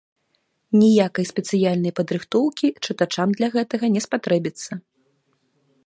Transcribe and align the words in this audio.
Ніякай 0.81 1.25
спецыяльнай 1.31 1.93
падрыхтоўкі 1.99 2.67
чытачам 2.85 3.29
для 3.41 3.47
гэтага 3.57 3.85
не 3.97 4.01
спатрэбіцца. 4.07 4.71